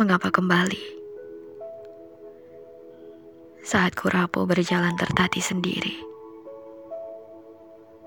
[0.00, 0.80] Mengapa kembali?
[3.60, 5.92] Saat ku rapuh berjalan tertati sendiri,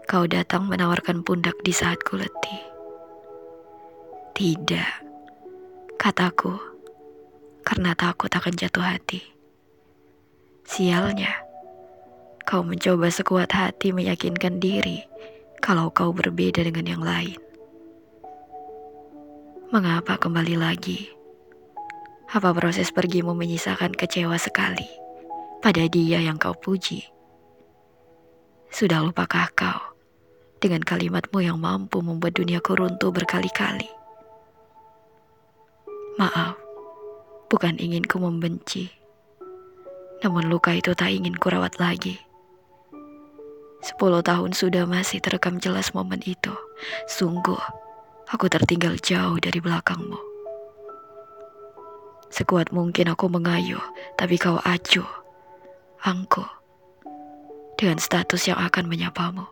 [0.09, 2.65] kau datang menawarkan pundak di saat ku letih.
[4.33, 4.91] Tidak,
[6.01, 6.57] kataku,
[7.61, 9.21] karena takut akan jatuh hati.
[10.65, 11.45] Sialnya,
[12.41, 15.05] kau mencoba sekuat hati meyakinkan diri
[15.61, 17.37] kalau kau berbeda dengan yang lain.
[19.69, 21.21] Mengapa kembali lagi?
[22.33, 24.89] Apa proses pergimu menyisakan kecewa sekali
[25.61, 27.05] pada dia yang kau puji?
[28.73, 29.93] Sudah lupakah kau
[30.57, 33.85] dengan kalimatmu yang mampu membuat duniaku runtuh berkali-kali?
[36.17, 36.57] Maaf,
[37.53, 38.89] bukan ingin ku membenci.
[40.25, 42.17] Namun luka itu tak ingin ku rawat lagi.
[43.85, 46.57] Sepuluh tahun sudah masih terekam jelas momen itu.
[47.05, 47.61] Sungguh,
[48.25, 50.32] aku tertinggal jauh dari belakangmu.
[52.33, 53.85] Sekuat mungkin aku mengayuh,
[54.17, 55.05] tapi kau acuh.
[56.01, 56.49] Angkuh.
[57.77, 59.45] Dengan status yang akan menyapamu.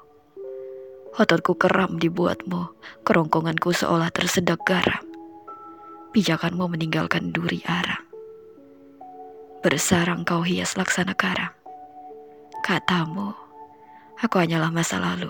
[1.14, 2.74] Ototku keram dibuatmu,
[3.06, 5.06] kerongkonganku seolah tersedak garam.
[6.10, 8.02] Pijakanmu meninggalkan duri arang.
[9.62, 11.54] Bersarang kau hias laksana karang.
[12.66, 13.30] Katamu,
[14.18, 15.30] aku hanyalah masa lalu.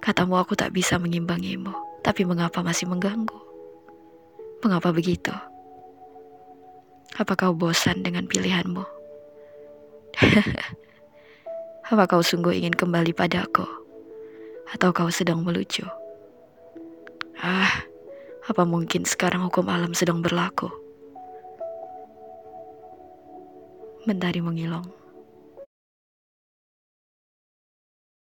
[0.00, 3.55] Katamu aku tak bisa mengimbangimu, tapi mengapa masih mengganggu?
[4.66, 5.30] Mengapa begitu?
[7.14, 8.82] Apa kau bosan dengan pilihanmu?
[11.94, 13.62] Apa kau sungguh ingin kembali padaku?
[14.74, 15.86] Atau kau sedang melucu?
[17.38, 17.86] Ah,
[18.50, 20.66] apa mungkin sekarang hukum alam sedang berlaku?
[24.02, 25.05] Mentari mengilong.